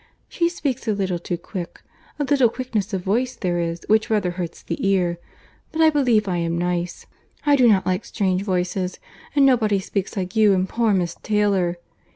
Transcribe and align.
She 0.27 0.49
speaks 0.49 0.87
a 0.87 0.93
little 0.93 1.19
too 1.19 1.37
quick. 1.37 1.79
A 2.17 2.23
little 2.23 2.49
quickness 2.49 2.91
of 2.91 3.03
voice 3.03 3.35
there 3.35 3.59
is 3.59 3.81
which 3.87 4.09
rather 4.09 4.31
hurts 4.31 4.63
the 4.63 4.83
ear. 4.89 5.19
But 5.71 5.79
I 5.79 5.91
believe 5.91 6.27
I 6.27 6.37
am 6.37 6.57
nice; 6.57 7.05
I 7.45 7.55
do 7.55 7.67
not 7.67 7.85
like 7.85 8.03
strange 8.05 8.41
voices; 8.41 8.97
and 9.35 9.45
nobody 9.45 9.79
speaks 9.79 10.17
like 10.17 10.35
you 10.35 10.55
and 10.55 10.67
poor 10.67 10.91
Miss 10.95 11.17
Taylor. 11.21 11.77